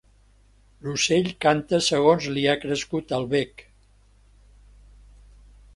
L'ocell 0.85 1.29
canta 1.45 1.81
segons 1.89 2.31
li 2.37 2.47
ha 2.53 2.57
crescut 2.65 3.15
el 3.19 3.29
bec. 3.35 3.63